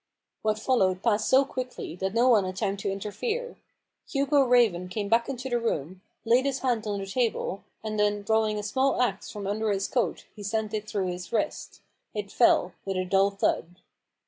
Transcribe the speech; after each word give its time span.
What 0.41 0.57
followed 0.57 1.03
passed 1.03 1.29
so 1.29 1.45
quickly, 1.45 1.95
that 1.97 2.15
no 2.15 2.27
one 2.27 2.43
had 2.43 2.55
time 2.57 2.75
to 2.77 2.91
interfere, 2.91 3.57
Hugo 4.09 4.41
Raven 4.41 4.87
came 4.89 5.09
back 5.09 5.29
into 5.29 5.47
the 5.47 5.59
room, 5.59 6.01
laid 6.25 6.45
his 6.47 6.61
hand 6.61 6.87
on 6.87 6.97
the 6.99 7.05
table, 7.05 7.63
and 7.83 7.99
then, 7.99 8.23
drawing 8.23 8.57
a 8.57 8.63
small 8.63 8.99
axe 8.99 9.29
from 9.29 9.45
under 9.45 9.69
his 9.69 9.87
coat, 9.87 10.25
he 10.35 10.41
sent 10.41 10.73
it 10.73 10.89
through 10.89 11.11
his 11.11 11.31
wrist. 11.31 11.81
It 12.15 12.31
fell 12.31 12.73
with 12.83 12.97
a 12.97 13.05
dull 13.05 13.29
thud. 13.29 13.75